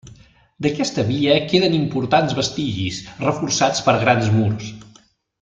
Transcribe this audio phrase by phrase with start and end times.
[0.65, 4.73] D'aquesta via queden importants vestigis, reforçats per grans murs.